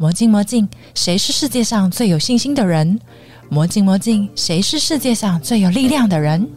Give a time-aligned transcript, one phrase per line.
[0.00, 3.00] 魔镜魔镜，谁是世界上最有信心的人？
[3.48, 6.48] 魔镜魔镜，谁是世界上最有力量的人？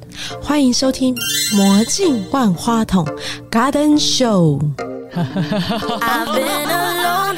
[0.42, 1.16] 欢迎收听《
[1.55, 3.05] 魔镜万花筒》
[3.50, 4.59] Garden Show。
[5.13, 7.37] I've been alone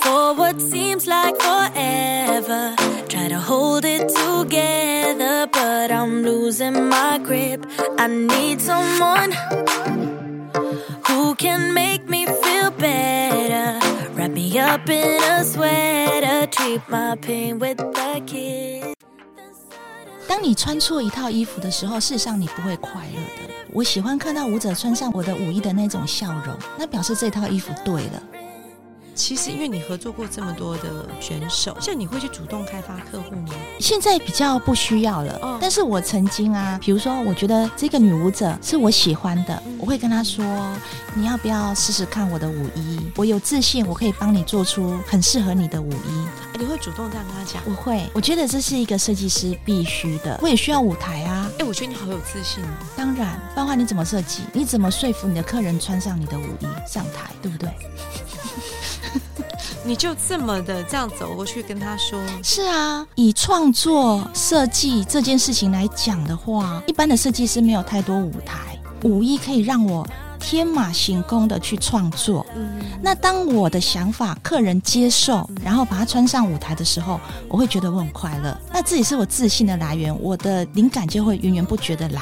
[0.00, 2.74] for what seems like forever.
[3.08, 7.66] Try to hold it together, but I'm losing my grip.
[7.98, 9.32] I need someone
[11.08, 13.80] who can make me feel better.
[20.27, 23.53] 当你穿错一套衣服的时候，事实上你不会快乐的。
[23.73, 28.23] 我喜欢看到舞者穿上我的舞衣的那种笑容，那表示这套衣服对了。
[29.17, 33.49] 其实，因为你合作过这么多的选手，像你会去主动开发客户吗？
[33.79, 40.45] 现在比较不需要了，哦但是我曾经啊，比如说，我觉得这个女舞者是我喜欢的，我会跟她说，
[41.15, 43.01] 你要不要试试看我的舞衣？
[43.15, 46.27] 我有自信，我可以帮你做出很适合你的舞衣。
[46.59, 47.61] 你会主动这样跟她讲？
[47.65, 50.39] 我会，我觉得这是一个设计师必须的。
[50.43, 52.67] 我也需要舞台啊，哎、我觉得你好有自信哦。
[52.95, 57.69] 当然，包括你怎么设计，你怎么说服你的客人穿上你的舞衣上台，对不对？
[59.87, 70.05] 你就这么的这样走过去跟他说，是啊，以创作设计这件事情来讲的话，一般的设计师没有太多舞台，舞衣可以让我
[70.41, 72.45] 天马行空的去创作。
[72.53, 78.57] 嗯，那当我的想法客人接受，然后把它穿上舞台的时候，我会觉得我很快乐。
[78.73, 82.21] 那这也是我自信的来源，我的灵感就会源源不绝的来。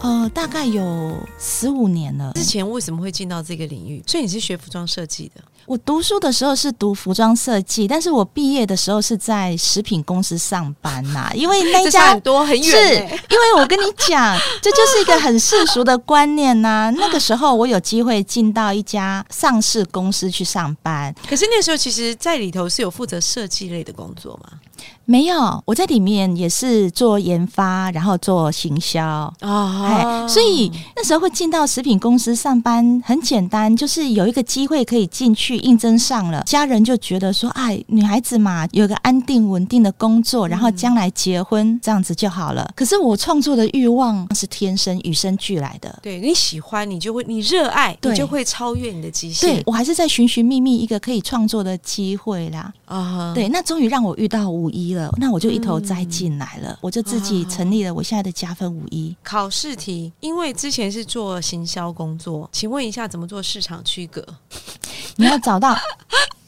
[0.00, 2.32] 呃，大概有十五年了。
[2.34, 4.02] 之前为什么会进到这个领域？
[4.06, 13.20] 所以你是学服装设计的，我读书的时候是读服装设计，但是我毕业的时候是在食品公司上班呐、 因为那一家很多很远、是欸。
[13.30, 24.58] 因为我跟你讲，这就是一个很世俗的观念呐、 那个时候我有机会进到一家上市公司去上班，可是那时候其实，在里头是有负责设计类的工作吗？
[25.04, 29.32] 没有我在里面也是做研发，然后做行销。
[29.40, 42.70] 哎，哦所以那时候会进到食品公司上班，很简单，就是有一个机会可以进去应征上了，家人就觉得说，哎，女孩子嘛，有个安定稳定的工作，然后将来结婚这样子就好了。
[42.74, 45.98] 可是我创作的欲望是天生与生俱来的。
[46.02, 49.62] 对你喜欢，你就会你热爱，你就会超越你的极限对限。
[49.66, 52.72] 我还是在寻寻觅觅一个可以创作的机会啦。
[52.86, 59.14] 啊，对，那终于让我遇到五一了，那我就一头栽进来了，我就自己啊成立了我现在的加分五一。
[59.22, 64.24] 考试题，因为之前是做行销工作，请问一下怎么做市场区隔？
[65.16, 65.74] 你要找到。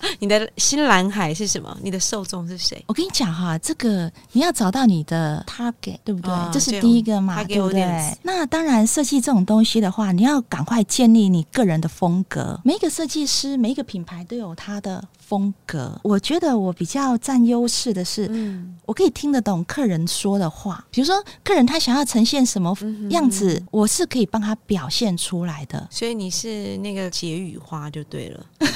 [0.18, 1.76] 你的新蓝海是什么？
[1.82, 2.82] 你的受众是谁？
[2.86, 6.30] 我跟你讲哈，这个你要找到你的 target，对不对？
[6.32, 12.60] 啊这是第一个嘛，对对不对那当然，设计这种东西的话，你要赶快建立你个人的风格。
[12.64, 15.98] 每一个设计师、每一个品牌都有他的风格。
[16.02, 20.84] 我觉得我比较占优势的是，嗯，我可以听得懂客人说的话。
[20.90, 25.86] 比如说，客人他想要呈现什么嗯样子，我是可以帮他表现出来的。
[25.90, 28.46] 所以你是那个解语花就对了。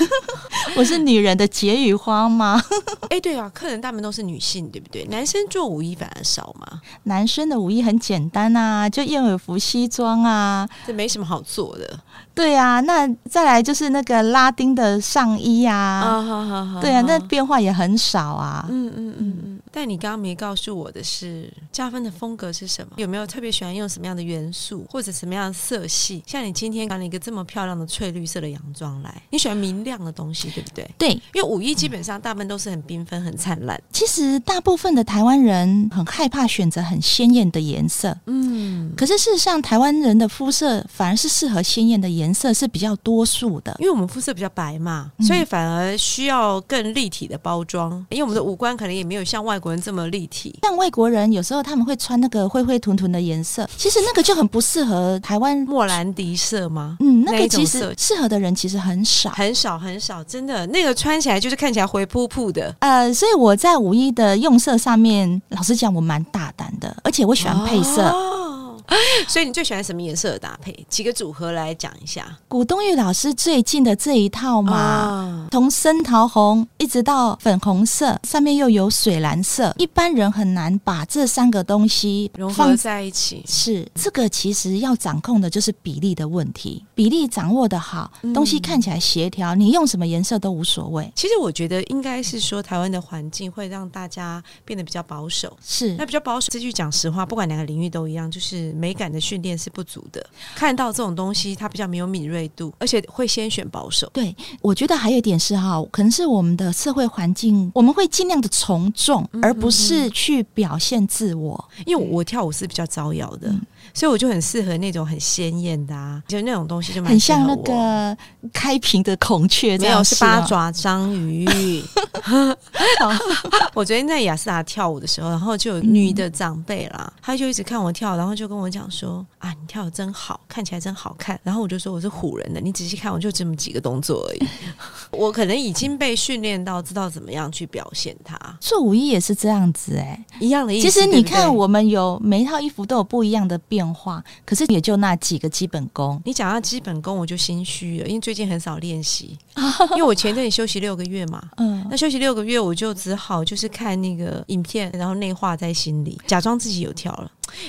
[0.77, 2.63] 我是女人的解语花吗？
[3.11, 5.05] 哎，对啊，客人大部分都是女性，对不对？
[5.07, 12.01] 男生做舞衣反而少嘛，男生的舞衣很简单啊，就燕尾服西装啊，这没什么好做的
[12.35, 16.23] 对啊，那再来就是那个拉丁的上衣啊，啊。
[16.23, 18.67] 好好好，对啊，那变化也很少啊。
[18.69, 19.61] 嗯嗯嗯嗯。
[19.71, 22.93] 但你刚刚没告诉我的是，加分的风格是什么？
[22.97, 26.23] 有没有特别喜欢用什么样的元素，或者什么样的色系？
[26.27, 30.89] 像你今天搞了一个这么漂亮的翠绿色的洋装来，你喜欢明亮的东西，对不对？
[30.99, 33.81] 对，因为五一基本上大部分都是很缤纷、很灿烂。
[33.93, 43.75] 其实大部分的台湾人很害怕选择很鲜艳的颜色，嗯，可是事实上，台湾人的肤色反而是适合鲜艳的颜色是比较多数的。
[43.79, 47.93] 因为我们肤色比较白嘛，嗯所以反而需要更立体的包装。
[48.11, 50.59] 因为我们的五官可能也没有像外国人这么立体。
[50.63, 55.59] 像外国人有时候他们会穿那个灰灰屯屯的颜色，其实那个就很不适合台湾。
[55.67, 56.97] 莫兰迪色吗？
[57.01, 59.31] 嗯，那那个其实适合的人其实很少。
[59.31, 62.75] 很少很少，真的那个穿起来就是看起来灰扑扑的。
[62.79, 68.03] 呃，所以我在五一的用色上面，老实讲，我蛮大胆的，而且我喜欢配色。
[68.09, 68.44] 哦
[69.29, 70.87] 所以你最喜欢什么颜色的搭配？
[70.89, 75.49] 几个组合来讲一下古东玉老师最近的这一套嘛，啊？
[75.51, 91.11] 从深桃红一直到粉红色，上面又有水蓝色，一般人很难把这三个东西融合放在一起，是这个，其实要掌控的就是比例的问题，比例掌握的好，东西看起来协调，你用什么颜色都无所谓。
[91.15, 95.57] 其实我觉得应该是说，台湾的环境会让大家变得比较保守。
[95.65, 100.25] 是那比较保守，这句讲实话，不管哪个领域都一样，就是美感的训练是不足的。
[100.55, 104.11] 看到这种东西，他比较没有敏锐度，而且会先选保守。
[104.13, 111.65] 对，我觉得还有一点是哈，可能是我们的社会环境，我们会尽量的从众，而不是去表现自我。
[111.87, 113.61] 因为我跳舞是比较招摇的，嗯
[113.93, 118.17] 所以我就很适合那种很鲜艳的啊，就那种东西就蛮很像那个
[118.53, 121.45] 开屏的孔雀，没有是八哦爪章鱼。
[123.75, 134.47] 我昨天在雅斯达跳舞的时候，然后就有女的长辈啦，她就一直看我跳，然后就跟我讲说：“啊，你跳的真好，看起来真好看。”然后我就说我是唬人的，你仔细看，我就这么几个动作而已。
[135.11, 140.89] 我可能已经被训练到知道怎么样去表现它，做舞衣也是这样子哎、一样的意思。
[140.89, 146.21] 其实你看，我们有每一套衣服都有不一样的变化，可是也就那几个基本功。
[146.25, 149.37] 你讲到基本功，我就心虚了，因为最近很少练习，
[149.93, 151.43] 因为我前阵也休息六个月嘛。
[151.57, 157.29] 嗯那，休息六个月，我就只好就是看那个影片，然后内化在心里，假装自己有跳了。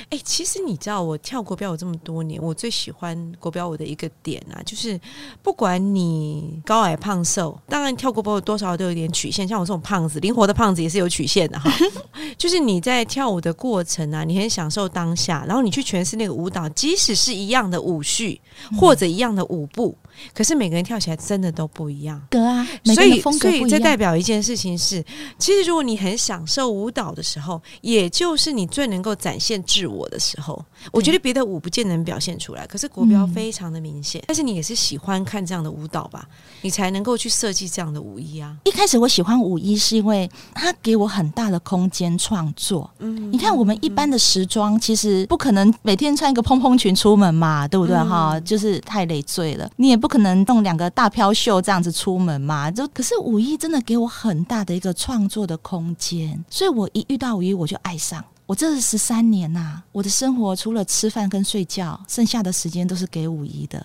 [0.10, 5.00] 哎、其实你知道，我跳国标舞这么多年，我最喜欢国标舞的一个点啊，就是
[5.42, 11.72] 不管你高矮胖瘦，当然跳国标舞多少都有点曲线，像我这种胖子，灵活的胖子也是有曲线的哈。
[12.38, 18.40] 就是你在跳舞的过程啊，你很享受当下，然后你去诠释那个舞蹈，即使是一样的舞序
[18.78, 19.96] 或者一样的舞步，
[20.32, 22.22] 可是每个人跳起来真的都不一样。
[22.30, 23.96] 对啊，所以，所以这代。
[23.96, 25.02] 表一件事情是，
[25.40, 30.62] 其实如果你很享受舞蹈的时候，也就是你最能够展现自我的时候。
[30.92, 34.22] 我觉得别的舞不见能表现出来，可是国标嗯非常的明显。
[34.28, 36.28] 但是你也是喜欢看这样的舞蹈吧，
[36.62, 38.58] 你才能够去设计这样的舞衣啊。
[38.66, 42.92] 一开始我喜欢舞衣，是因为它给我很大的空间创作。
[43.00, 47.96] 嗯你看，我们一般的时装其实不可能每天穿一个蓬蓬裙出门嘛，对不对？
[47.96, 49.70] 嗯哈、就是太累赘了。
[49.78, 52.70] 你也不不可能弄两个大飘袖这样子出门嘛。
[52.70, 58.24] 就可是五一真的给我很大的一个创作的空间，所以我一遇到五一我就爱上。
[58.46, 63.84] 我这十三年呐、我的生活除了吃饭跟睡觉，剩下的时间都是给五一的。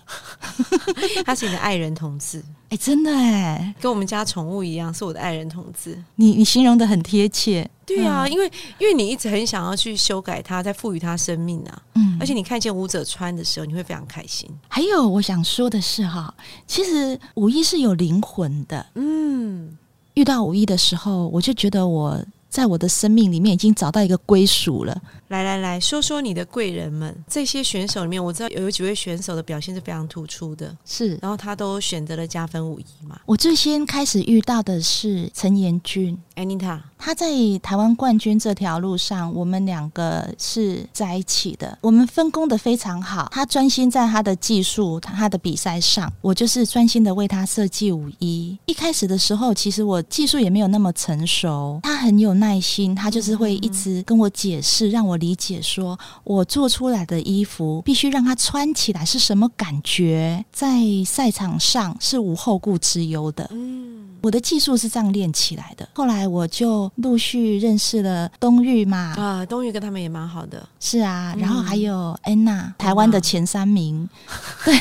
[1.25, 5.97] 他是你的爱人同志， 哎，真的哎，跟我们家宠物一样，是我的爱人同志。
[6.17, 7.69] 你你形容的很贴切。
[7.87, 11.83] 对啊，嗯因为因为你一直很想要去修改它，再赋予它生命啊。
[11.95, 14.47] 嗯而且你看见舞者穿的时候，你会非常开心。
[14.69, 16.33] 还有我想说的是哈，
[16.67, 18.85] 其实五一是有灵魂的。
[18.95, 19.75] 嗯，
[20.15, 25.01] 遇到五一的时候，我就觉得我在我的生命里面已经找到一个归属了。
[25.31, 27.17] 来来来说说你的贵人们。
[27.29, 33.21] 这些选手里面，我知道有几位选手的表现是非常突出的，是然后他都选择了加分五一嘛。
[33.27, 37.29] 我最先开始遇到的是陈延君，Anita，他在
[37.63, 43.29] 台湾冠军这条路上，我们两个是在一起的，我们分工的非常好。
[43.31, 48.59] 他专心在他的技术、他的比赛上，我就是专心的为他设计五一。
[48.67, 63.47] 一开始的时候，其实我技术也没有那么成熟，他很有耐心，他就是会一直跟我解释，让我理解说我做出来的衣服必须让他穿起来是什么感觉，在赛场上是无后顾之忧的。
[63.53, 65.89] 嗯，我的技术是这样练起来的。
[65.95, 70.67] 后来我就陆续认识了东玉嘛，啊，冬玉跟他们也蛮好的。
[70.81, 74.09] 是啊，嗯然后还有安娜，台湾的前三名。
[74.65, 74.75] 对，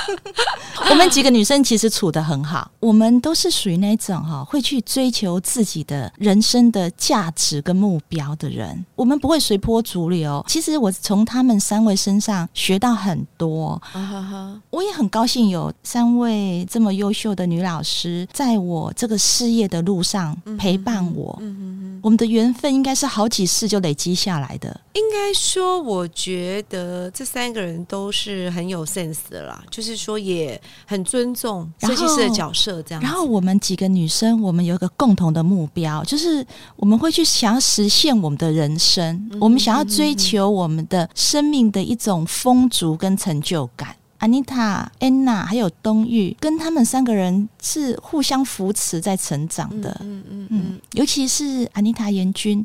[0.90, 10.44] 我们几个女生其实处的很好，我们都是属于那种哈会去追求自己的人生的价值跟目标的人，我们不会随波逐流。
[10.48, 13.80] 其实我从他们三位身上学到很多，
[14.70, 21.40] 我也很高兴有三位这么优秀的女老师，在我这个事业的路上陪伴我。
[22.00, 24.80] 我们的缘分应该是好几世就累积下来的。
[24.92, 33.04] 应该说，我觉得这三个人都是很有 sense 的啦，就是说也很尊重设计师的角色，这样子。
[33.06, 36.44] 然后我们几个女生，我们有一个共同的目标，就是
[36.76, 43.96] 我们会去想要实现我们的人生，我们想要追求我们的生命的一种丰足跟成就感。
[44.18, 49.96] 安妮塔、安娜还有东玉，跟他们三个人是互相扶持在成长的。
[50.02, 52.62] 嗯嗯嗯嗯，尤其是安妮塔严君，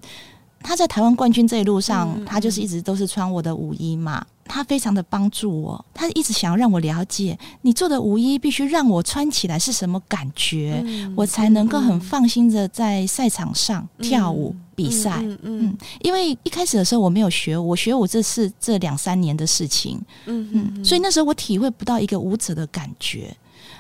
[0.64, 4.26] 他在台湾冠军这一路上，嗯他就是一直都是穿我的舞衣嘛。
[4.46, 15.22] 他非常的帮助我，他一直想要让我了解你做的舞衣必须让我穿起来是什么感觉，嗯我才能够很放心的在赛场上跳舞、比赛。
[15.44, 23.36] 嗯因为一开始的时候我没有学，我学舞这是这两三年的事情，嗯嗯，所以那时候我体会不到一个舞者的感觉。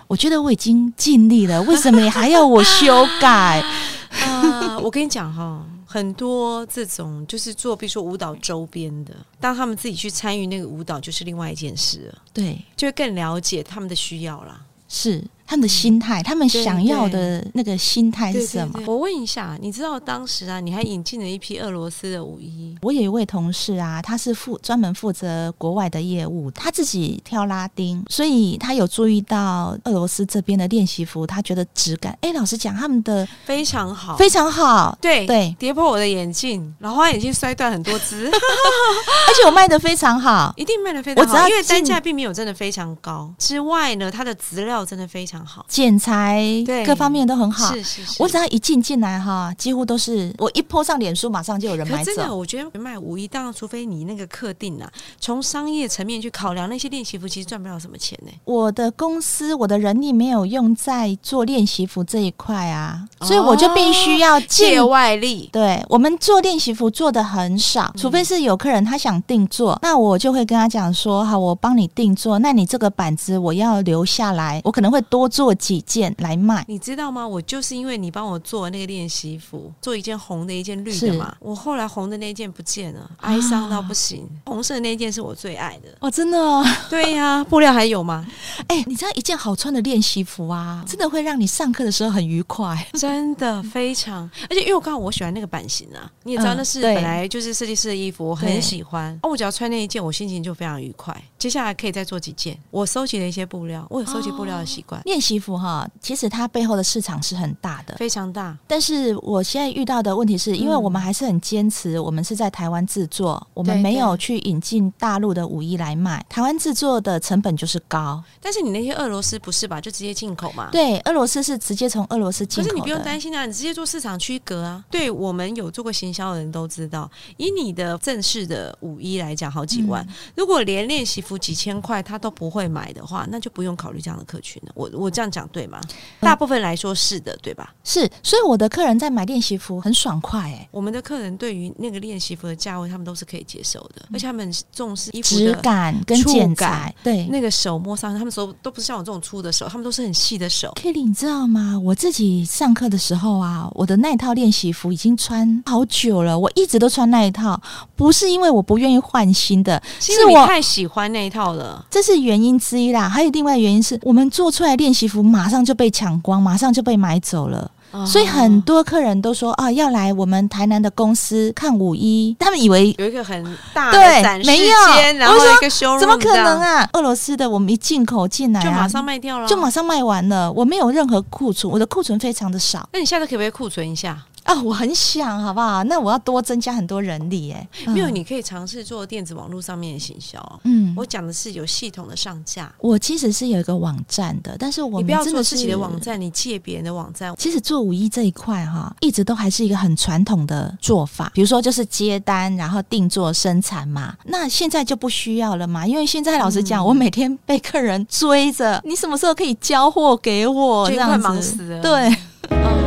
[0.08, 3.62] 我觉得我已经尽力了，为什么你还要我修改？
[4.24, 14.60] 啊，我跟你讲哈，很多这种就是做，比如说舞蹈周边的，当他们自己去参与那个舞蹈，就是另外一件事了，对，就会更了解他们的需要啦。
[14.90, 18.74] 是他们的心态，他们想要的那个心态是什么？
[18.76, 40.54] 对对我问一下，你知道当时啊，你还引进了一批俄罗斯的舞衣，我有一位同事啊，他是负专门负责国外的业务，他自己跳拉丁，所以他有注意到俄罗斯这边的练习服，他觉得质感，哎，老实讲，他们的非常好，非常好，对对，跌破我的眼镜，老花眼镜摔断很多只， 而且我卖的非常好。
[40.58, 43.32] 一定卖的非常我只要好，因为单价并没有真的非常高。
[43.38, 46.86] 之外呢，它的质料真的非常好，剪裁对。
[46.86, 48.22] 各方面都很好，是是是。
[48.22, 52.06] 我只要一进进来哈，几乎都是我一 po 上脸书，马上就有人买走。
[52.06, 52.36] 真的，走。
[52.36, 76.64] 我觉得卖舞衣，当然除非你那个客定啊，从商业层面去考量，那些练习服其实赚不了什么钱呢、我的公司我的人力没有用在做练习服这一块啊，所以我就必须要进借外力，对我们做练习服做的很少，除非是有客人他想定做，那我就会跟他讲说，好，我帮你定做，那你这个板子我要留下来，我可能会多做几件来卖。
[76.68, 77.28] 你知道吗？
[77.28, 84.28] 我就是因为你帮我做那个练习服，做一件红的，一件绿的嘛，我后来红的那件不见了，哀伤到不行。
[84.46, 85.90] 红色的那件是我最爱的。
[86.00, 88.26] 哦，真的、哦， 对呀、布料还有吗？
[88.68, 92.86] 哎、你知道一件好穿的练习服啊，真的会让你上课的时候很愉快。
[92.94, 99.18] 真的非常，而且因为我刚好我喜欢那个版型啊，你也知道嗯那是本来就是设计师的衣服，我很喜欢。
[99.24, 101.16] 哦，我只要穿那一件，我心情就非常愉快。
[101.38, 107.96] 接下来可以再做几件，我收集了一些布料，我有收集布料的习惯，练习服哈，其实它背后的市场是很大的。
[107.98, 108.58] 非常大。
[108.66, 116.26] 但是我现在遇到的问题是，因为我们还是很坚持，我们是在台湾制作，我们没有去引进大陆的五一来卖。
[116.28, 119.80] 台湾制作的成本就是高，但是你那些俄罗斯不是吧？
[119.80, 120.72] 就直接进口嘛？。
[120.72, 122.70] 对，俄罗斯是直接从俄罗斯进口的。
[122.72, 124.84] 可是你不用担心啊，你直接做市场区隔啊。
[124.90, 134.72] 对我们有做过行销的人都知道，以你的正式的五一来讲，好几万，嗯如果连练习服几千块他都不会买的话，那就不用考虑这样的客群了。
[134.74, 135.80] 我我这样讲对吗？
[136.20, 137.74] 大部分来说是的，对吧？
[137.84, 147.26] 是，所以我的客人在买练习服很爽快哎、我们的客人对于那个练习服的价位，他们都是可以接受的，而且他们很重视衣服的质感跟触剪感裁，对。
[147.28, 150.72] 那个手摸上，他们手都不是像我这种粗的手，他们都是很细的手。
[150.76, 151.80] Kelly，你知道吗？
[151.80, 157.60] 我自己上课的时候啊，我的那一套练习服已经穿好久了，我一直都穿那一套，
[157.96, 161.86] 不是因为我不愿意换新的，是我太喜欢那一套了。
[161.90, 163.10] 这是原因之一啦。
[163.10, 167.72] 还有另外原因是我们做出来的练习服马上就被抢光，马上就被买走了。
[168.06, 176.60] 所以很多客人都说啊，要来我们台南的公司看五一，他们以为有一个很大的对展示没有间，然后说一个修怎么可能？
[176.60, 176.88] 啊？
[176.94, 179.74] 俄罗斯的我们一进口进来、啊，就马上卖掉了，就马。
[179.74, 184.16] 上卖完了，我没有任何库存，我的库存非常的少那你下次可不可以库存一下？
[184.44, 185.84] 啊，我很想，好不好？
[185.86, 190.60] 那我要多增加很多人力、哎， 没有，嗯你可以尝试做电子网络上面的行销。
[190.64, 195.94] 嗯，我讲的是有系统的上架，我其实是有一个网站的，但是我们你不要做自己的网。
[196.00, 197.34] 站，你借别人的网站。
[197.38, 204.14] 其实做五一这一块哈，一直都还是一个很传统的做法，比如说就是接单，然后定做生产嘛。
[204.26, 210.90] 那现在就不需要了嘛，因为现在老实讲，嗯我每天被客人追着，你什么时候可以交货给我？
[210.90, 212.83] 这样子，忙死了对。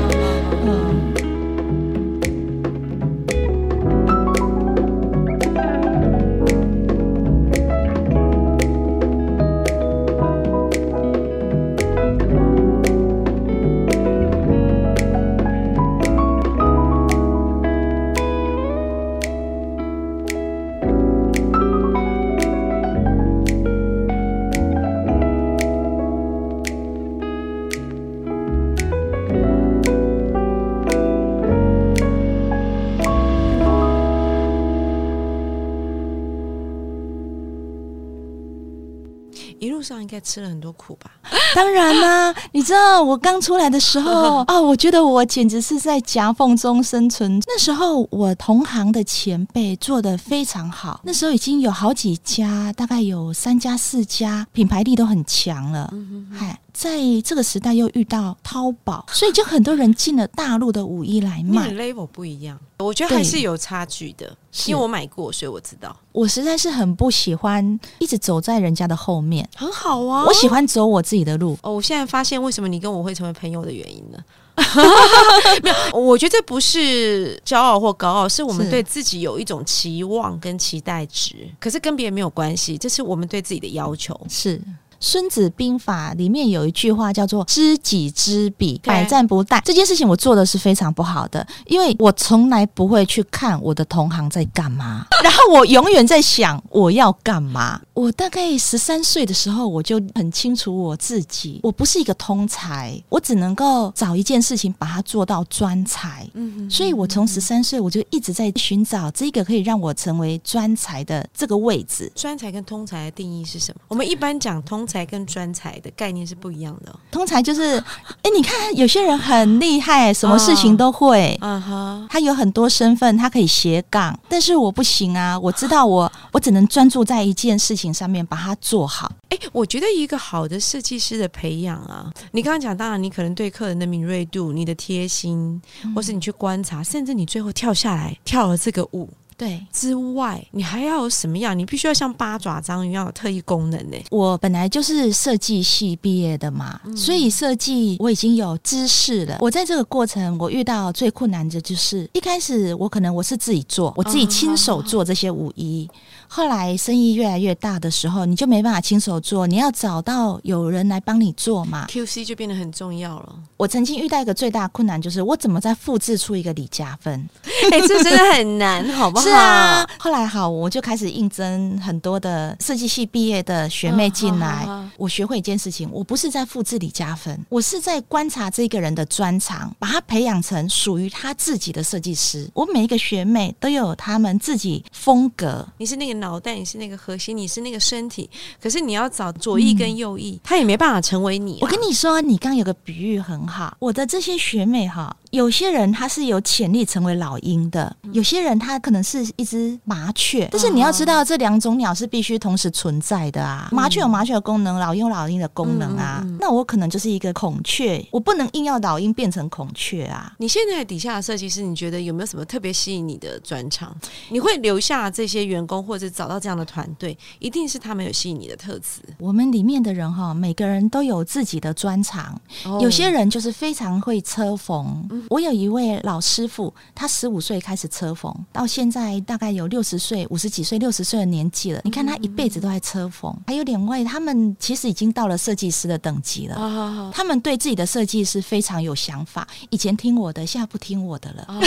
[40.06, 41.10] 应该吃了很多苦吧？
[41.56, 47.40] 当然啦、你知道我刚出来的时候啊，我觉得我简直是在夹缝中生存。
[47.44, 55.92] 那时候我同行的前辈做的非常好，那时候已经有好几家，大概有三家四家品牌力都很强了。
[56.32, 61.72] 嗨，在这个时代又遇到淘宝，所以就很多人进了大陆的五一来卖。
[61.72, 70.26] level 不一样，我觉得还是有差距的，因为我买过，所以我知道我实在是很不喜欢一直走在人家的后面，很好啊。
[70.26, 71.56] 我喜欢走我自己的路。
[71.62, 74.22] 哦，我现在发现为什么你跟我会成为朋友的原因了。
[75.62, 84.18] 没有，我觉得这不是骄傲或高傲，是我们对自己有一种期望跟期待值，可是跟别人没有关系，这是我们对自己的要求。
[84.28, 84.58] 是。
[85.00, 89.60] 《孙子兵法》里面有一句话叫做“知己知彼，百战不殆”。
[89.64, 97.80] 这件事情我做的是非常不好的，因为我从来不会去看我的同行在干嘛， 然后我永远在想我要干嘛。
[97.94, 106.28] 我大概十三岁的时候，我就很清楚我自己，我不是一个通才，我只能够找一件事情把它做到专才。
[106.34, 112.12] 嗯，所以我从十三岁我就一直在寻找这个可以让我成为专才的这个位置。
[112.14, 113.80] 专才跟通才的定义是什么？
[113.88, 117.00] 我们一般讲通才跟专才的概念是不一样的哦。
[117.10, 117.82] 通才就是，
[118.22, 121.36] 哎，你看有些人很厉害，什么事情都会。
[121.40, 125.38] 嗯哼，他有很多身份，他可以斜杠，但是我不行啊！
[125.38, 129.10] 我知道我，我只能专注在一件事情上面，把它做好。
[129.30, 135.60] 哎，我觉得一个好的设计师的培养啊，你刚刚讲，当然你可能对客人的敏锐度、你的贴心，
[135.94, 141.56] 或是你去观察，甚至你最后跳下来跳了这个舞对之外，你还要有什么样？
[141.56, 143.96] 你必须要像八爪章鱼一样有特异功能呢。
[144.10, 149.36] 我本来就是设计系毕业的嘛，所以设计我已经有知识了。
[149.40, 155.88] 我在这个过程，我遇到最困难的就是一开始我可能我是自己做，我自己亲手做这些舞衣。
[156.28, 161.86] 后来生意越来越大的时候，你就没办法亲手做，你要找到有人来帮你做嘛。
[161.88, 163.34] QC 就变得很重要了。
[163.56, 167.28] 我曾经遇到一个最大的困难，就是我怎么再复制出一个李嘉芬？
[167.72, 169.24] 哎、这真的很难，好不好？
[169.24, 174.64] 是啊，后来好，我就开始应征很多的设计系毕业的学妹进来。
[174.64, 182.48] 嗯好好好我学会一件事情，我不是在复制李嘉芬，我是在观察这个人的专长，把他培养成属于他自己的设计师。
[182.54, 185.66] 我每一个学妹都有他们自己风格。
[185.76, 188.28] 你是那个脑袋，你是那个核心，你是那个身体，
[188.60, 191.58] 可是你要找左翼跟右翼，他也没办法成为你、啊。
[191.62, 193.76] 我跟你说，你刚有个比喻很好。
[193.78, 200.48] 我的这些学妹哈，有些人他是有潜力成为老鹰的，有些人他可能是一只麻雀。
[200.50, 203.68] 但是你要知道，这两种鸟是必须同时存在的啊。
[203.72, 206.24] 麻雀有麻雀的功能，老鹰有老鹰的功能啊。
[206.40, 210.32] 那我可能就是一个孔雀，我不能硬要老鹰变成孔雀啊。
[210.38, 213.94] 你现在底下的设计师，你觉得有没有什么特别吸引你的专长？
[214.30, 219.00] 你会留下这些员工，或者找到这样的团队，一定是他们有吸引你的特质。
[219.18, 222.40] 我们里面的人哈，每个人都有自己的专长。
[222.80, 225.06] 有些人就是非常会车缝。
[225.30, 231.80] 我有一位老师傅，他十五岁开始车缝，到现在大概有六十岁、五十几岁、六十岁的年纪了。
[231.84, 233.34] 你看他一辈子都在车缝。
[233.46, 236.56] 还有两位，他们其实已经到了设计师的等级了。
[236.56, 241.42] 啊他们对自己的设计是非常有想法，以前听我的，现在不听我的了。
[241.44, 241.60] 啊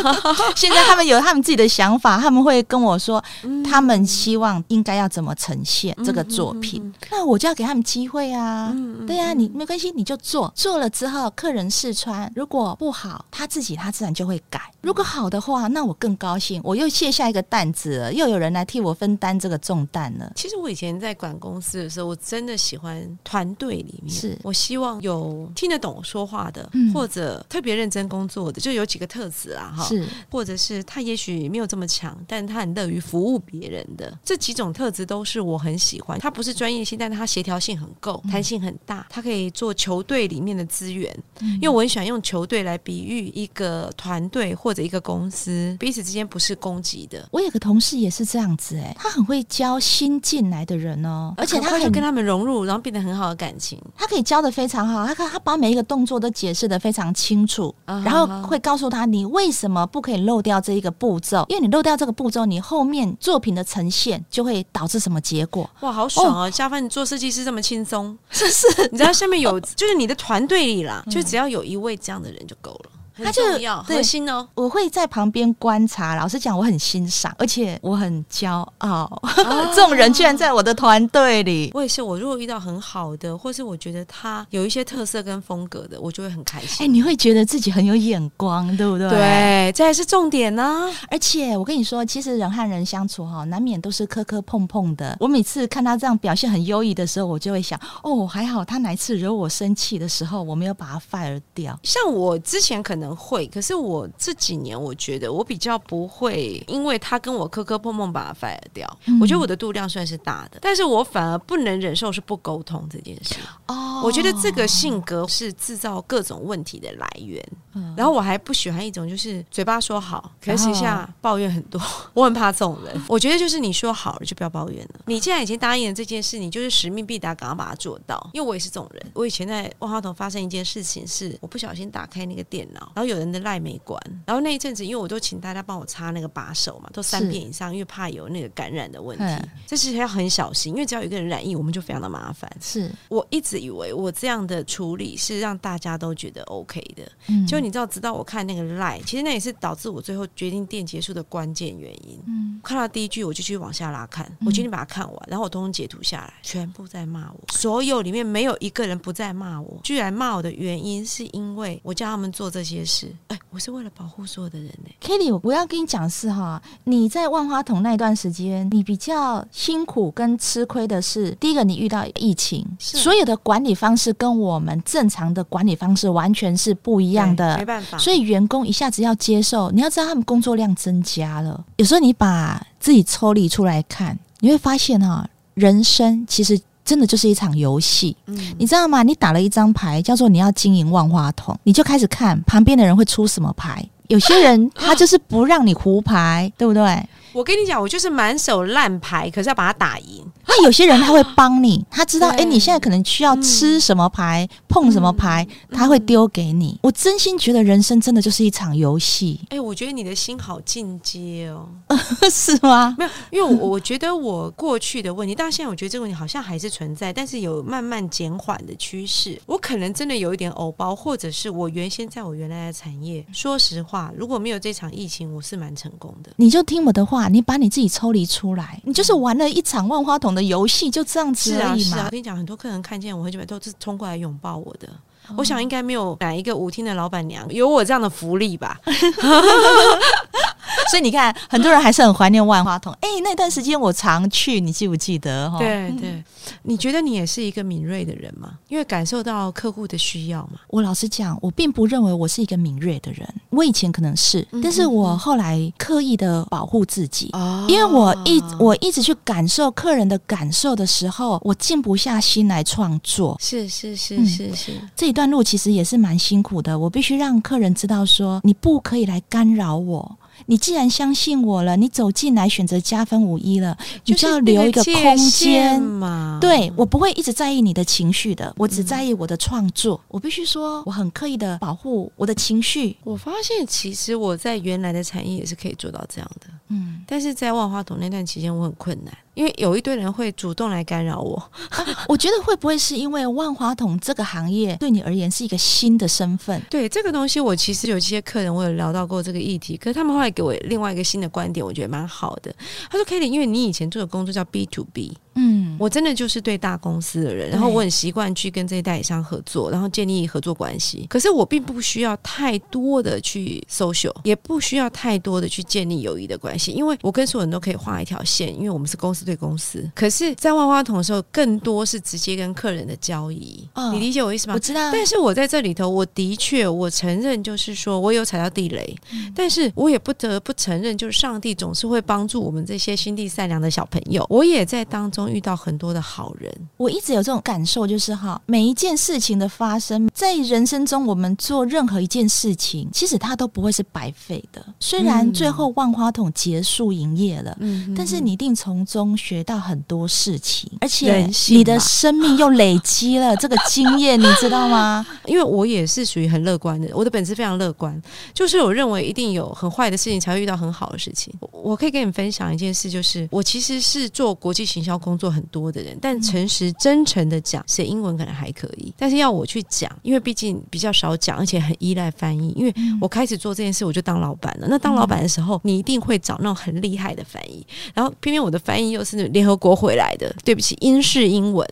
[0.56, 3.22] 现在他们有他们自己的想法，他们会跟我说，
[3.64, 6.92] 他们希望应该要怎么呈现这个作品。
[7.10, 8.74] 那我就要给他们机会啊。
[9.06, 14.72] 对啊、你没关系，你就做，做了之后客人试穿，如果不好，他自己他自然就会改。
[14.80, 20.32] 如果好的话，那我更高兴，我又卸下一个担子了，又有人来替我分担这个重担了。
[20.36, 36.18] 其实我以前在管公司的时候，我真的喜欢团队里面，是我希望有听得懂我说话的，嗯或者特别认真工作的，就有几个特质啊，哈，是或者是他也许没有这么强，但他很乐于服务别人的这几种特质都是我很喜欢。
[36.20, 41.14] 他不是专业性，但是他协调性很够，弹性很大，他可以做球队里面的资源。
[41.40, 53.80] 因为我很喜欢用球队来比喻一个团队或者一个公司彼此之间不是攻击的，我有个同事也是这样子、哎，他很会教新进来的人哦，而且他可以跟他们融入，然后变得很好的感情。
[53.96, 65.68] 他可以教的非常好，他可他把每一个动作都解释的非常清楚，啊然后会告诉他你为什么不可以漏掉这一个步骤，因为你漏掉这个步骤，你后面作品的呈现就会导致什么结果。
[65.80, 66.50] 哇，好爽哦！
[66.50, 72.73] 加班你做设计师这么轻松， 是是，你知道下面有就是你的团队里啦，就只要有一位这样的人就够
[73.16, 73.42] 他就
[73.84, 74.48] 核心哦。
[74.54, 79.22] 我会在旁边观察，老实讲，我很欣赏，而且我很骄傲，
[79.74, 81.70] 这种人居然在我的团队里。
[81.74, 86.94] 我也是，我如果遇到很好的，或是我觉得他有一些特色跟风格的，我就会很开心哎、心。
[86.94, 89.08] 你会觉得自己很有眼光，对不对？。
[89.10, 95.16] 对，这还是重点呢、而且我跟你说，其实人和人相处哈，难免都是磕磕碰碰的。
[95.20, 101.78] 我每次看他这样表现很优异的时候，我就会想，哦，还好他哪一次惹我生气的时候，我没有把他 fire 掉。
[101.82, 108.98] 像我之前可能能会，可是我这几年我觉得我比较不会，因为他跟我磕磕碰碰把他 fire 掉。
[109.06, 113.36] 嗯我觉得我的度量算是大的，但是我反而不能忍受是不沟通这件事。
[113.68, 117.44] 哦我觉得这个性格是制造各种问题的来源。
[117.76, 121.80] 嗯然后我还不喜欢一种就是嘴巴说好，可是私下抱怨很多。
[122.12, 123.02] 我很怕这种人。
[123.08, 125.00] 我觉得就是你说好了就不要抱怨了。
[125.06, 128.30] 你既然已经答应了这件事，你就是使命必达，赶快把它做到。
[128.32, 129.04] 因为我也是这种人。
[129.12, 139.48] 我以前在万花筒发生一件事情，是我不小心打开那个电脑，然后有人的赖没关，然后那一阵子因为我都请大家帮我擦那个把手嘛，都三遍以上，因为怕有那个感染的问题嗯。
[139.66, 142.50] 这是要很小心，因为只要有一个人染疫，我们就非常的麻烦。
[142.60, 152.18] 是，我一直以为我这样的处理是让大家都觉得 OK 的，嗯就你知道，直到我看那个 line，其实那也是导致我最后决定店结束的关键原因。
[152.26, 159.78] 嗯看到第一句，我就去往下拉看，我决定把它看完，然后我通通截图下来，全部在骂我，所有里面没有一个人不在骂我。
[159.82, 177.64] 居然骂我的原因是因为我叫他们做这些事，哎，我是为了保护所有的人呢、Kitty，我要跟你讲是哈，你在万花筒那段时间，你比较辛苦跟吃亏的是，第一个你遇到疫情，所有的管理方式跟我们正常的管理方式完全是不一样的没。
[177.64, 181.64] 办法，所以员工一下子要接受，你要知道他们工作量增加了。
[181.76, 188.16] 有时候你把自己抽离出来看，你会发现哈，人生其实真的就是一场游戏。
[188.26, 189.02] 嗯你知道吗？
[189.02, 193.84] 你打了一张牌，叫做你要经营万花筒，你就开始看旁边的人会出什么牌。
[194.08, 197.02] 有些人他 就是不让你胡牌，对不对？
[197.34, 200.24] 我跟你讲，我就是满手烂牌，可是要把它打赢。
[200.46, 206.78] 那有些人他会帮你，他知道哎，对你现在可能需要吃什么牌、碰什么牌，他会丢给你。
[206.80, 211.68] 我真心觉得人生真的就是一场游戏，哎、我觉得你的心好进阶哦。
[212.30, 212.94] 是吗？
[212.96, 219.40] 没有，因为我我觉得我过去的问题，到现在我觉得这个问题好像还是存在，但是有慢慢减缓的趋势。
[219.46, 226.30] 我可能真的有一点偶包，或者是我原先在我原来的产业，说实话，如果没有这场疫情，我是蛮成功的。
[226.36, 231.96] 你就听我的话，你把你自己抽离出来，你就是玩了一场万花筒的游戏，就这样子啊，而已嘛。
[231.96, 232.04] 是啊。
[232.06, 234.88] 我跟你讲，很多客人看见我很久没都是冲过来拥抱我的。
[235.36, 238.78] 我想应该没有哪一个舞厅的老板娘有我这样的福利吧？
[240.94, 242.96] 所以你看，很多人还是很怀念万花筒。
[243.00, 245.50] 哎、那段时间我常去，你记不记得？
[245.50, 246.22] 哈，对对，
[246.62, 248.52] 你觉得你也是一个敏锐的人吗？
[248.68, 250.60] 因为感受到客户的需要嘛。
[250.68, 253.28] 我老实讲，我并不认为我是一个敏锐的人。
[253.50, 257.30] 我以前可能是，嗯但是我后来刻意的保护自己。
[257.32, 263.36] 哦因为我一我一直去感受客人的感受的时候，我静不下心来创作。
[263.40, 270.16] 是是是嗯是是，这一段路其实也是蛮辛苦的，我必须让客人知道说，你不可以来干扰我。
[270.46, 275.80] 你既然相信我了，你走进来选择加分五一了，就是要留一个空间。
[275.82, 276.38] 嘛。
[276.40, 280.00] 对我不会一直在意你的情绪的，我只在意我的创作。
[280.08, 282.96] 我必须说，我很刻意的保护我的情绪。
[283.04, 291.50] 我发现其实我在原来的产业也是可以做到这样的，嗯，但是在万花筒那段期间我很困难，因为有一堆人会主动来干扰我。
[292.08, 296.60] 我觉得会不会是因为万花筒这个行业对你而言是一个新的身份？
[296.70, 302.54] 对这个东西，我其实有一些客人我有聊到过这个议题，可是他们后来给我另外一个新的观点，我觉得蛮好的。
[302.90, 311.06] 他说 k a t i e 因为你以前做的工作叫 B to B，嗯，我真的就是对大公司的人，然后我很习惯去跟这些代理商合作，然后建立合作关系。
[311.08, 319.90] 可是我并不需要太多的去 social，也不需要太多的去建立友谊的关系，因为我跟所有人都可以画一条线，因为我们是公司对公司。
[319.94, 324.58] 可是，在万花筒的时候，更多是直接跟客人的交易，哦你理解我意思吗我？
[324.58, 328.96] 知道，但是我在这里头，我的确我承认，就是说我有踩到地雷，
[329.34, 334.24] 但是我也不得不承认，就是上帝总是会帮助我们这些心地善良的小朋友。
[334.28, 344.64] 我也在当中遇到很多的好人，我一直有这种感受，就是哈，每一件事情的发生，在人生中，我们做任何一件事情，其实它都不会是白费的。
[344.80, 347.56] 虽然嗯最后万花筒结束营业了。
[347.60, 355.06] 嗯但是你一定从中学到很多事情，而且你的生命又累积了 这个经验，你知道吗？
[355.26, 358.00] 因为我也是属于很乐观的，我的本质非常乐观，
[358.32, 361.32] 就是我认为一定有很坏的事情才会遇到很好的事情。
[361.40, 372.52] 我我可以跟你分享一件事，就是我其实是做国际行销工作很多的人，但诚实真诚的讲，写英文可能还可以，但是要我去讲，因为毕竟比较少讲，而且很依赖翻译。
[372.56, 374.66] 因为我开始做这件事，我就当老板了。
[374.68, 381.68] 那当老板的时候，你一定会找那种很厉害的翻译，然后偏偏我的翻译又是联合国回来的，对不起，英式英文，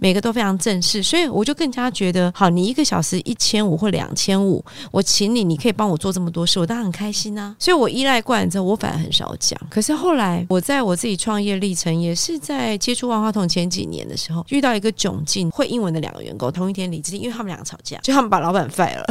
[0.00, 7.54] 每个都非常正式，所以我就更加觉得，好，你一个小时一千五或两千五，我请你，你可以帮我做这么多事，我当然很开心啊。
[7.58, 9.58] 所以我依赖惯了之后，我反而很少讲。
[9.68, 19.04] 可是后来我在我自己创业历程，也是在接触万花筒前几年的时候，遇到一个窘境，会英文的两个员工同一天离职，因为他们两个吵架，就他们把老板 fire 了。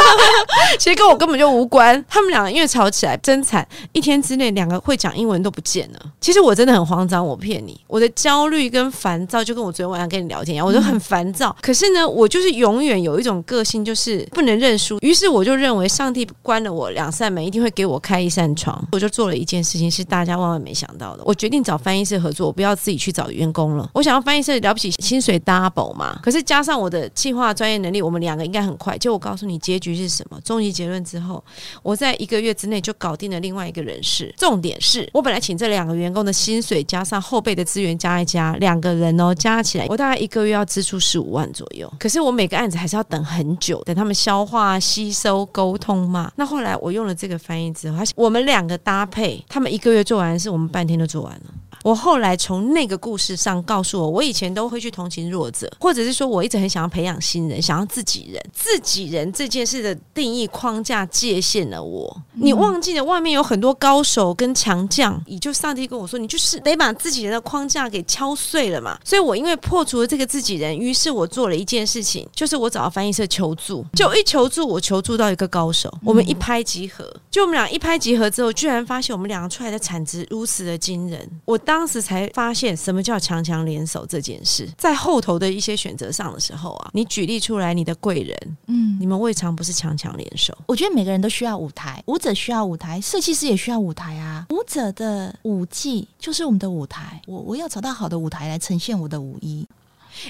[0.78, 6.00] 其实跟我根本就无关，他们两个因为吵起来真惨，一天之内两个会讲英文都不见了。
[6.20, 11.56] 其实我真的很慌张，我骗你，我的焦虑跟烦躁就跟我昨天晚上跟你聊天一样，我就很烦躁。
[11.62, 14.98] 可是呢，我就是永远有一种个性，就是不能认输。
[15.00, 18.86] 于是我就认为上帝关了我两扇门，一定会给我开一扇窗。
[18.92, 21.22] 我就做了一件事情，是大家万万没想到的。
[21.24, 23.88] 我决定找翻译师合作，我不要自己去找员工了。
[23.94, 26.18] 我想要翻译社了不起，薪水 double 嘛。
[26.22, 28.98] 可是加上我的计划专业能力，我们两个应该很快。
[28.98, 31.42] 就我告诉你结局是什么，终极结论之后，
[31.82, 34.34] 我在一个月之内就搞定了另外一个人事。
[34.36, 41.90] 重点是我本来请这两个员工的薪水加上后备的资源加一加，两个人哦加起来，我大概一个月要支出十五万左右。
[41.98, 46.32] 可是我每个案子还是要等很久，等他们消化、吸收、沟通嘛。
[46.36, 51.54] 那后来我用了这个翻译之后，他我们两个搭配，他们一个月做完，是我们半天就做完了。
[51.82, 58.42] 我后来从那个故事上告诉我，我以前都会去同情弱者，或者是说我一直很想要培养新人，想要自己人。
[58.52, 68.98] 自己人这件事的定义框架界限了我，你忘记了外面有很多高手跟强将，也就上帝跟我说，你就是得把自己人的框架给敲碎了嘛。
[69.04, 77.04] 所以我因为破除了这个自己人，于是我做了一件事情，就是我找到翻译社求助，就一求助，我求助到一个高手，我们一拍即合。
[77.30, 84.68] 就我们俩一拍即合之后，居然发现我们两个出来的产值如此的惊人，我当时才发现什么叫强强联手这件事。
[84.76, 90.56] 在后头的一些选择上的时候啊，你举例出来你的贵人，嗯你，们未尝不是强强联手。
[90.66, 94.46] 我觉得每个人都需要舞台，舞者需要舞台，设计师也需要舞台啊。
[94.50, 99.66] 舞者的舞技就是我们的舞台，我我要找到好的舞台来呈现我的舞艺。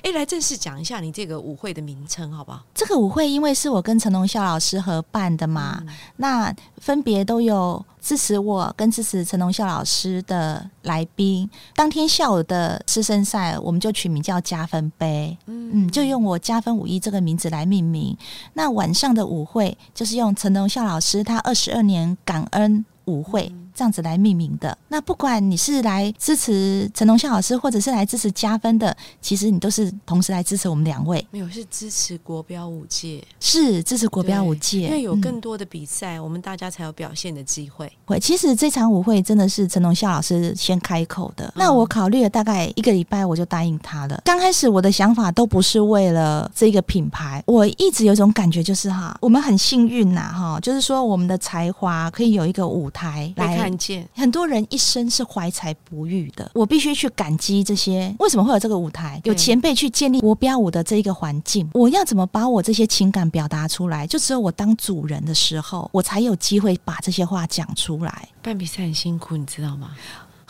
[0.03, 2.63] 哎，来正式讲一下你这个舞会的名称好不好？
[2.75, 5.83] 这个舞会因为是我跟陈龙孝老师合办的嘛，
[6.17, 11.49] 那分别都有支持我跟支持陈龙孝老师的来宾。
[11.75, 18.17] 当天下午的师生赛，我们就取名叫加分杯，嗯，就用我加分五一这个名字来命名。
[18.55, 23.53] 那晚上的舞会就是用陈龙孝老师他二十二年感恩舞会。
[23.79, 24.77] 这样子来命名的。
[24.89, 37.89] 那不管你是来支持陈龙孝老师，或者是来支持加分的，其实你都是同时来支持我们两位，没有，是支持国标舞界，是支持国标舞界，因为有嗯更多的比赛，我们大家才有表现的机会。
[38.05, 41.53] 会，其实这场舞会真的是陈龙孝老师先开口的。
[41.55, 44.21] 那我考虑了大概一个礼拜，我就答应他了。
[44.25, 53.68] 刚开始我的想法都不是为了这个品牌，我一直有一种感觉，就是哈，我们很幸运呐，哈，就是说我们的才华可以有一个舞台被来。
[53.69, 58.15] 看见，很多人一生是怀才不遇的，我必须去感激这些。
[58.19, 59.21] 为什么会有这个舞台？
[59.25, 64.07] 有前辈去建立国标舞的这一个环境，我要怎么把我这些情感表达出来？
[64.07, 68.29] 就只有我当主人的时候，我才有机会把这些话讲出来。
[68.41, 69.91] 办比赛很辛苦，你知道吗？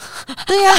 [0.47, 0.75] 对呀、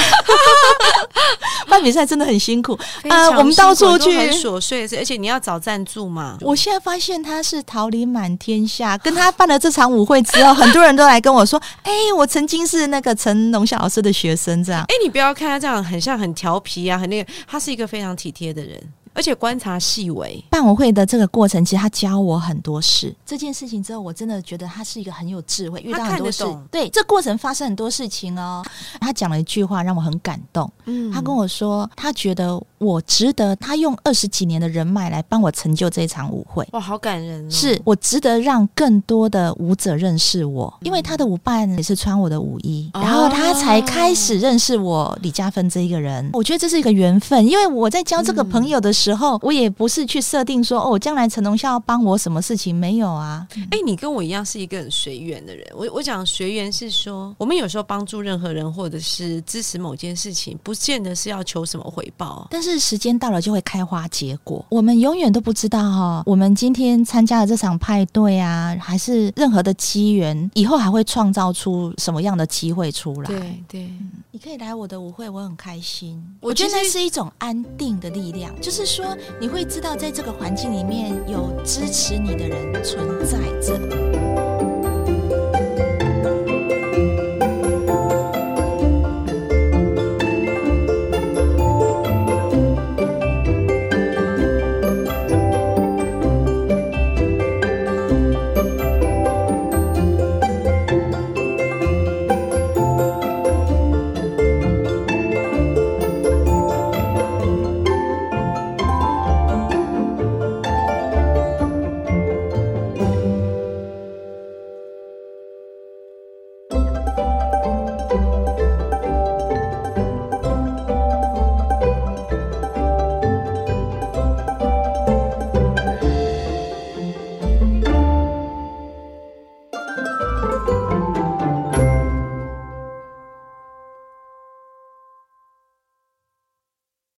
[1.68, 2.78] 办比赛真的很辛苦。
[3.02, 6.36] 非常我们到处去很琐碎，而且你要找赞助嘛。
[6.40, 8.96] 我现在发现他是桃李满天下。
[8.98, 18.80] 跟他办了这场舞会之后，很多人都来跟我说：“哎、我曾经是那个陈龙晓老师的学生。”这样，哎，你不要看他这样，很像很调皮啊，很那个，他是一个非常体贴的人，
[19.12, 20.42] 而且观察细微。
[20.50, 23.14] 办舞会的这个过程，其实他教我很多事。
[23.26, 26.44] 这件事情之后，我真的觉得他是一个很有智慧，遇到很多事。
[26.70, 28.64] 对，这过程发生很多事情哦。
[29.00, 30.70] 他讲了一句话让我很感动。
[30.86, 36.66] 嗯他跟我说，他觉得我值得他用二十几年的人脉来帮我成就这场舞会。
[36.72, 37.50] 哇，好感人哦。
[37.50, 46.28] 是我值得让更多的舞者认识我，因为他的舞伴也是穿我的舞衣，哦然后他才开始认识我李嘉芬这一个人。
[46.32, 53.46] 我觉得这是一个缘分，因为我在交这个朋友的时候，我也不是去设定说哦，将来陈龙孝要帮我什么事情，没有啊。
[53.70, 55.66] 哎、你跟我一样是一个很随缘的人。
[55.74, 62.46] 我我讲随缘是说，我们有时候帮助任何人，或者是支持某件事情，不见得是要求什么回报。
[62.50, 73.26] 但是时间到了就会开花结果，我们永远都不知道哈、我们今天参加了这场派对啊，还是任何的机缘，以后还会创造出什么样的机会出来？
[73.26, 73.90] 对对，
[74.30, 76.22] 你可以来我的舞会，我很开心。
[76.40, 84.19] 我我觉得那是一种安定的力量，就是说你会知道，在这个环境里面有支持你的人存在着。